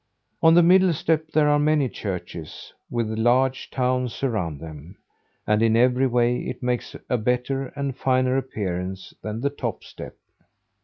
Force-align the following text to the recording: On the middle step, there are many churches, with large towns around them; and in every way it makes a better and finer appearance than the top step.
On 0.41 0.55
the 0.55 0.63
middle 0.63 0.93
step, 0.93 1.27
there 1.29 1.47
are 1.47 1.59
many 1.59 1.87
churches, 1.87 2.73
with 2.89 3.05
large 3.07 3.69
towns 3.69 4.23
around 4.23 4.59
them; 4.59 4.95
and 5.45 5.61
in 5.61 5.75
every 5.77 6.07
way 6.07 6.37
it 6.49 6.63
makes 6.63 6.95
a 7.07 7.19
better 7.19 7.67
and 7.75 7.95
finer 7.95 8.35
appearance 8.35 9.13
than 9.21 9.41
the 9.41 9.51
top 9.51 9.83
step. 9.83 10.15